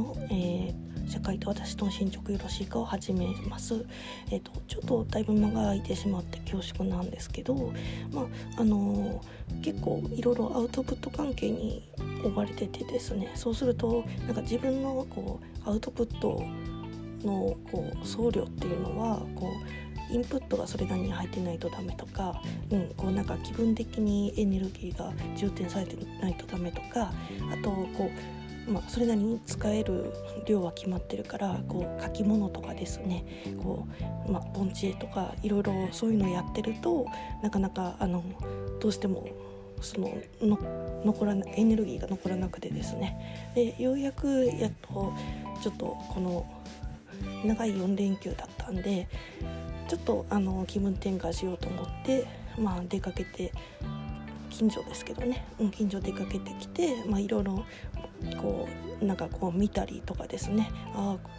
[0.00, 3.84] の、えー社会と私との進捗よろしいかを始めます。
[4.30, 7.72] えっ、ー、とちょっとだいぶ間が空いてしまって恐縮なんですけど、
[8.12, 11.82] まああのー、結構いろいろアウトプット関係に
[12.24, 16.44] 追われててですね、そうするとなんか自分のこうアウトプット
[17.26, 19.48] のこう総量っていうのはこ
[20.10, 22.40] うインプットがそれなりに入ってないとダメとか、
[22.70, 27.12] うん、こうなんか気分的にエネルギーが充填されてないとダメとか
[27.52, 30.12] あとこうまあ、それなりに使える
[30.46, 33.24] 量は決まってるからこう書き物とかですね。
[33.62, 33.86] こ
[34.28, 37.06] う、まあ、盆地絵とかいろいろそういうのをやってると
[37.42, 38.22] なかなかあの
[38.80, 39.28] どうしても
[39.80, 40.58] そのの
[41.04, 43.52] 残らなエネルギーが残らなくてですね。
[43.54, 45.12] でようやくやっと
[45.62, 46.46] ちょっとこの
[47.44, 49.08] 長い4連休だったんで
[49.88, 52.26] ちょっとあの気分転換しようと思って、
[52.58, 53.52] まあ、出かけて
[54.50, 57.64] 近所ですけどね、近所出かけてきて、いろいろ
[58.40, 58.68] こ
[59.00, 60.70] うなんかこう見たりとかですね。
[60.94, 61.30] ああ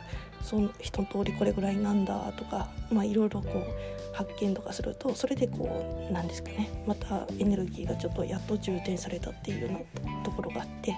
[0.43, 6.83] その一通りこれぐらいなんだとか、まあ、いろいろこう発見とかするとそれでこうなんですかね。
[6.87, 10.95] またエネルギーがちょっとやっと充填されたっていうようなところがあって、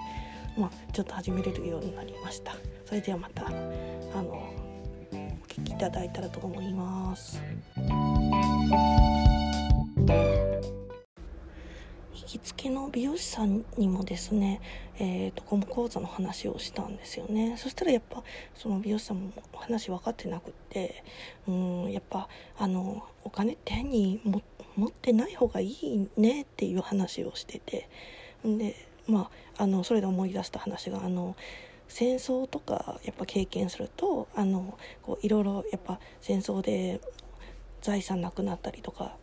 [0.58, 2.56] まあ、ちょっと始めれるようになりました。
[2.86, 4.50] それではまたあの
[5.12, 7.40] お聞きいただいたらと思います。
[12.34, 14.60] きつけの美容師さんにもですね、
[14.98, 17.54] えーと、ゴム講座の話をしたんですよね。
[17.56, 18.24] そしたらやっぱ
[18.56, 21.04] その美容師さんも話分かってなくって
[21.46, 24.42] うんやっぱあのお金って変に持
[24.88, 27.88] ってない方がいいねっていう話をしてて
[28.44, 28.74] で
[29.06, 31.36] まああのそれで思い出した話があの
[31.86, 37.00] 戦争とかやっぱ経験するとあのこういろいろやっぱ戦争で
[37.80, 39.18] 財産なくなったりとか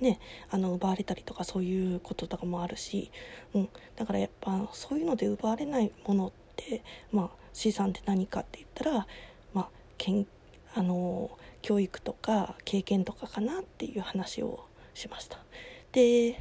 [0.00, 0.18] ね
[0.50, 3.10] あの奪われたりとかそういうこととかもあるし、
[3.54, 6.82] うん、だからやっぱそういうので奪われないものって、
[7.12, 9.06] まあ、資産って何かって言ったら、
[9.54, 10.26] まあ、けん
[10.74, 11.30] あの
[11.62, 14.64] 教育とか経験とかかなっていう話を
[14.94, 15.38] しました。
[15.92, 16.38] で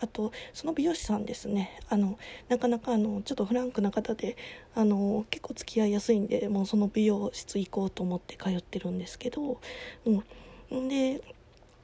[0.00, 1.78] あとその美容師さんですね。
[1.88, 2.18] あの
[2.48, 4.36] なかなかあのちょっとフランクな方で
[4.74, 9.60] あの結構付き合いやすいんでもうその美容室行こうと思って通ってるんですけど、
[10.70, 11.22] うん、で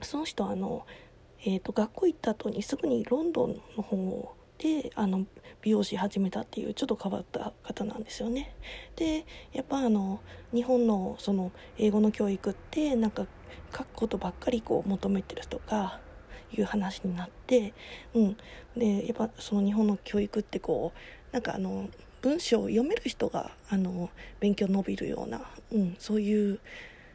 [0.03, 0.85] その人はあの
[1.45, 5.25] えーと、学校行った後にすぐにロンドンの方であの
[5.63, 8.55] 美容師始めたっていうちょっと変わった方なんですよね。
[8.97, 10.21] でやっぱあの
[10.53, 13.27] 日本のその英語の教育ってなんか
[13.73, 16.01] 書くことばっかりこう求めてるとか
[16.53, 17.73] いう話になって、
[18.15, 18.37] うん、
[18.77, 21.89] でやっぱその日本の教育ってこうなんかあの
[22.21, 24.11] 文章を読める人があの
[24.41, 26.59] 勉強伸びるような、うん、そういう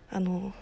[0.09, 0.53] あの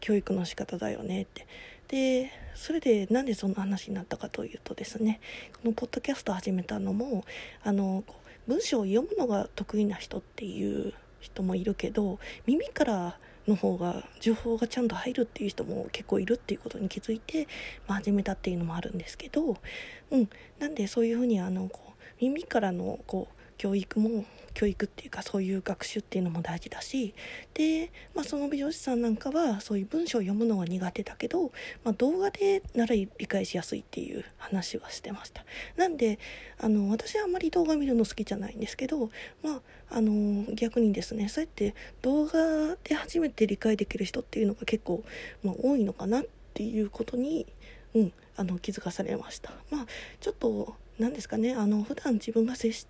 [0.00, 1.46] 教育の仕方だよねって
[1.88, 5.20] でそれでなんでそんな話になったかというとですね
[5.52, 7.24] このポッドキャスト始めたのも
[7.62, 8.04] あの
[8.46, 13.18] 文章を読むのが得意な人っていう人もいるけど耳から
[13.48, 17.46] の方が情報がちゃんと入るっていう人も結構いるっていうことに気づいて、
[17.86, 19.56] まあ、始めたっていうのもあるんですけど、
[20.10, 20.28] うん、
[20.58, 27.12] なんでそういうふうにあのこう耳からのこう教育も教育っていうかそういう学習っていうのも大事だし
[27.54, 31.50] で、まあ、その美容師さんなんかはそういう文章を読むのは苦手だけど、
[31.82, 35.44] まあ、動画でなら理解しやすいっていう話はしてました。
[35.76, 36.18] なんで
[36.58, 39.10] あの私はあんまり動画見るの好きじゃないんですけど、
[39.42, 39.60] まあ、
[39.90, 45.02] あの逆にですねそうやって動画で初めて理解できる人っていうのが結構、
[45.42, 47.46] まあ、多いのかなっていうことに、
[47.94, 49.52] うん、あの気づかされました。
[49.70, 49.86] まあ
[50.20, 52.86] ちょっと何ですかねあの普段自分が接し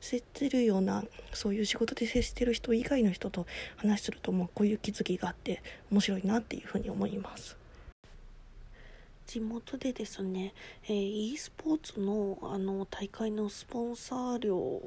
[0.00, 3.46] 接してるようなそういう仕事で接してる人以外の人と
[3.76, 7.56] 話するともうこういう気づきがあって面白いなっていうふうに思います。
[9.26, 10.54] 地元でですね、
[10.84, 14.80] えー、e スポーツのあの大会のスポンサー料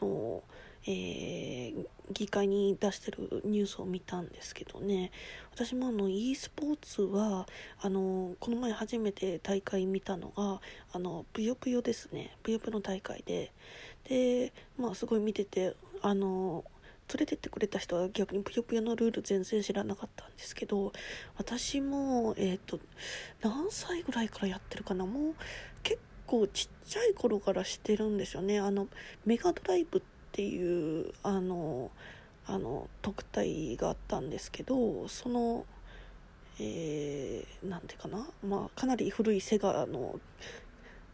[0.00, 0.42] の、
[0.86, 5.10] えー、議会に出してるニュースを見たんですけどね。
[5.52, 7.46] 私もあの e スポーツは
[7.80, 10.60] あのこの前初めて大会見たのが
[10.92, 12.36] あのぷよぷよですね。
[12.42, 13.52] ぷよぷよの大会で。
[14.08, 16.64] でまあすごい見ててあの
[17.12, 20.92] 連れてってくれた人は逆にぷよぷよのルール全然知らなかったんですけど
[21.36, 22.78] 私もえっ、ー、と
[23.42, 25.06] 何歳ぐらいからやってるかな。
[25.06, 25.34] もう
[25.82, 28.58] 結構ちっちゃい頃からしてるんですよね。
[28.58, 28.88] あの
[29.24, 30.02] メガドライブ
[30.34, 31.92] っていうあの
[32.44, 35.64] あの特待があったんですけどその
[36.60, 40.20] えー、ていうかな、まあ、かなり古いセガの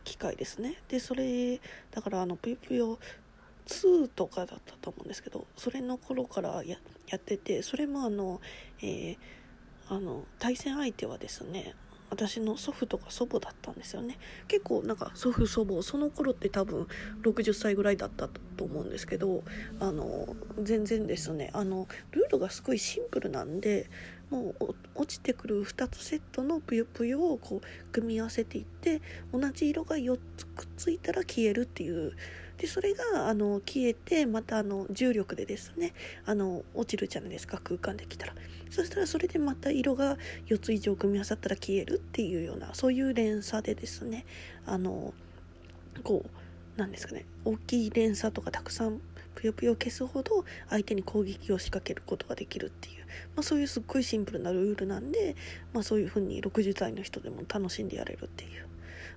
[0.04, 0.82] 機械ですね。
[0.88, 2.98] でそれだからあのぷよぷよ
[3.66, 6.76] 2とかだったと思うんですけどそれの頃からや
[7.14, 8.40] っててそれもあの,、
[8.82, 9.16] えー、
[9.88, 11.74] あの対戦相手はですね
[12.10, 14.18] 私の祖父とか祖母だったんですよね。
[14.48, 16.86] 結構なんか祖父祖母その頃って多分
[17.22, 19.42] 60歳ぐらいだったと思うんですけど
[19.78, 21.50] あの全然ですね。
[21.54, 23.88] あのルールがすごいシンプルなんで
[24.28, 29.00] もう落ちてくる2つセットのぷよぷよをこう組み合わせていって
[29.32, 32.12] 同じ色が4つくっついたら消えるっていう。
[32.58, 35.94] でそれがあの消えてまたあの重力でですね
[36.26, 38.34] あの落ちるじゃないですか空間できたら。
[38.70, 44.24] そしたらそれでまた色が4つ以上組み合わさったら消えるっていうようなそういう連鎖でですね
[44.64, 45.12] あの
[46.04, 49.00] こうなんですかね大きい連鎖とかたくさん
[49.34, 53.06] ぷよぷよを消すほど相手に攻撃を仕掛けることができるっていう、
[53.36, 55.36] まあ、そういうすっごいシンプルなルールなんで、
[55.72, 58.66] まあ、そういう風に60代の人でも楽しんでやれるっていう。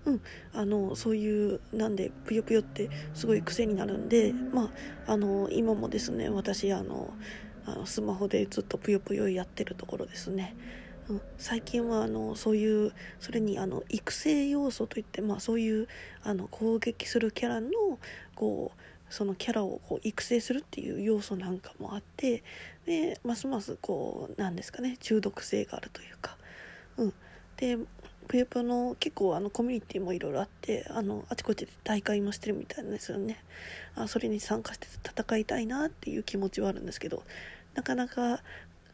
[0.05, 0.21] うん、
[0.51, 4.69] あのそういうなんでぷよぷよってすごい癖になるんで、ま
[5.07, 7.13] あ、あの今もですね私あの
[7.65, 10.55] あのスマホでずっとぷよぷよやってるところですね。
[11.09, 15.87] うん、最近はあのそういうそれにあの育成要素といって、まあ、そういう
[16.23, 17.69] あの攻撃するキャラの
[18.35, 18.79] こう
[19.13, 22.43] そのキャラをこう育成するっていう要素なんかもあって
[22.85, 26.37] でますますこうなんですかね中毒性があるというか、
[26.97, 27.13] うん、
[27.57, 27.77] で
[28.33, 33.37] ぷよぷよの結構あのコミュニティもいろいろあってあのあちこちで大会もしてるみたいなんですよね。
[33.93, 37.21] あそれに参加して戦いたいなっていう気持ちはあるんですけど
[37.75, 38.41] なかなか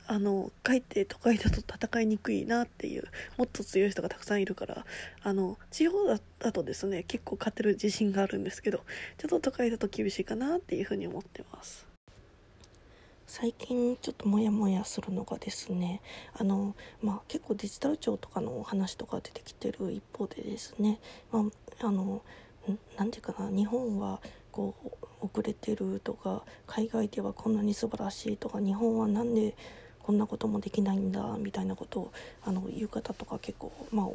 [0.07, 3.05] あのかえって都会だと戦いにくいなっていう
[3.37, 4.85] もっと強い人がたくさんいるから
[5.23, 8.79] あの地方だとですね結構勝てる自信があるんですけど
[9.17, 11.88] ちょっと都会だと厳しいかなっていうふうに思ってます。
[13.29, 16.01] 最近ちょっとモヤモヤするのがですね
[16.33, 20.99] あの、まあ、結構デジタル庁とかのお話とか出てきてる一方でですね、
[21.31, 22.23] まあ、あの
[22.97, 24.19] 何て言うかな日本は
[24.51, 24.73] こ
[25.21, 29.55] う遅れてるとか海外ではこんなに素晴らしいとか日本は何で
[30.09, 32.11] こんなこともできないんだみたいなことを
[32.43, 34.07] あの言う方とか結構、まあ、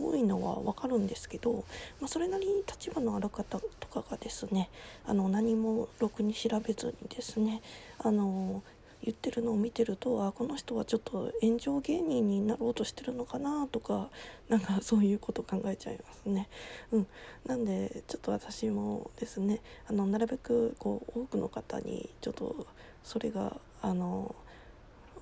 [0.00, 1.66] 多いのは分かるんですけど、
[2.00, 4.70] まあ、それなりに立場のある方とかがですね
[5.04, 7.60] あの何もろくに調べずにですね
[7.98, 8.62] あの
[9.02, 14.08] 言ってるのを見てるとあこの人はちょっと炎上芸人になろうとしてるのかなとか
[14.48, 16.48] なんかそういうこと考えちゃいますね。
[16.90, 17.06] うん、
[17.44, 19.60] なんでちょっと私もですね
[19.90, 22.66] あのなるべくこう多くの方にちょっと
[23.02, 24.34] それがあの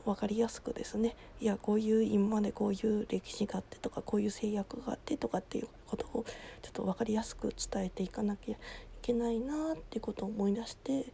[0.04, 1.14] 分かりやすくですね。
[1.40, 6.24] いやこういう今までこういう歴史があってとかこういう制約があってとかっていうことを
[6.62, 8.58] ちょっと分かりやすく伝えていかなきゃい
[9.00, 11.06] けないなっていうことを思い出して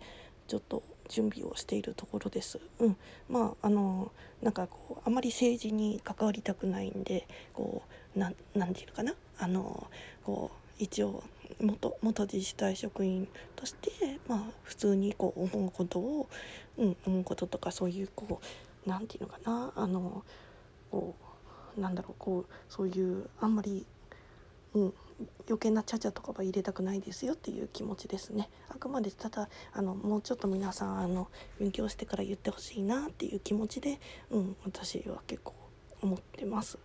[0.46, 2.60] ちょっと準備をしているところです。
[2.78, 2.96] うん、
[3.28, 4.12] まああの
[4.42, 7.82] なんかこうあまり政治に関わりたくないんでこ
[8.16, 9.14] うなんなんていうのかな。
[9.38, 9.88] あの
[10.24, 11.22] こう一応
[11.60, 13.90] 元元自治体職員として
[14.28, 16.28] まあ普通にこう思うことを、
[16.76, 18.44] うん、思うこととかそういうこう
[18.88, 20.24] 何て言うのかなあの
[20.90, 21.14] こ
[21.76, 23.86] うなんだろうこうそういうあんまり、
[24.74, 24.94] うん、
[25.46, 31.28] 余計なちゃちゃとかは入れたくないですよっていう気持ちですねあくまでただあのもうちょっと皆さんあの
[31.60, 34.00] 勉強してから言ってほしいなっていう気持ちで、
[34.30, 35.54] うん、私は結構
[36.02, 36.78] 思ってます。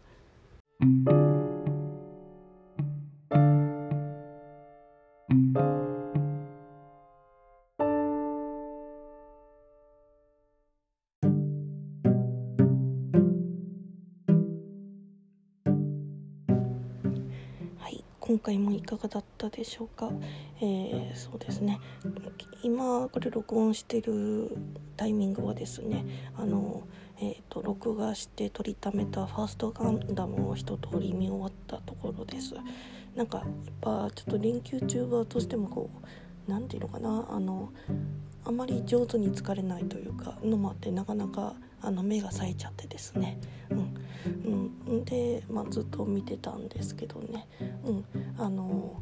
[18.25, 20.09] 今回もいかがだったでしょうか、
[20.61, 21.81] えー、そうですね。
[22.63, 24.56] 今これ録音してる
[24.95, 26.06] タイミングはですね
[26.37, 26.83] あの、
[27.18, 32.56] えーと、録画して撮りためたファーストガンダムを一通り見終わったところです。
[33.13, 33.47] なんかやっ
[33.81, 37.27] ぱちょっと連休中はどうしてもこう何て言うのかな？
[37.30, 37.73] あの
[38.45, 43.37] あまり上手に疲れないというかのもあってなかなかあの目が冴えちゃってですね、
[43.69, 43.94] うん。
[44.25, 47.47] うん、で、まあ、ずっと見てたんですけどね、
[47.85, 48.06] うん、
[48.37, 49.01] あの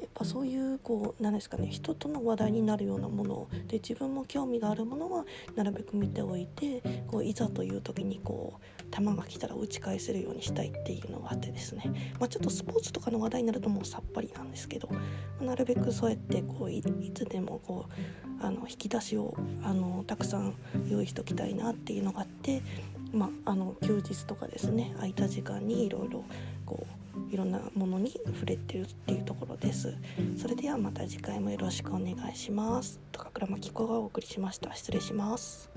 [0.00, 5.24] やっぱそういうこう何ですかね人との話題になるようなもので自分も興味があるものは
[5.56, 11.84] なるべく見ておいてこういざという時にこう球が来たら打ち返せるようにしたいっていうのがあってですね、
[12.18, 14.88] まあ、ちょっとスポーツとかの話題になるともうさっぱりなんですけど
[15.40, 16.82] なるべくそうやってこうい
[17.14, 20.54] つでもこうあの引き出しをあのたくさん
[20.88, 22.62] 用意しときたいなっていうのがあって
[23.12, 26.24] まあ、あの休日とかですね空いた時間にいろいろ
[26.66, 27.00] こう
[27.32, 29.94] いろんなものに触れてるっていうところです。
[30.36, 33.00] それではまた次回もよろしくお願いします。
[33.12, 34.74] 高倉真紀子がお送りしました。
[34.74, 35.70] 失礼します。